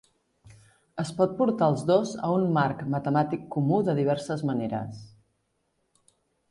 [1.03, 5.09] Es pot portar els dos a un marc matemàtic comú de diverses maneres.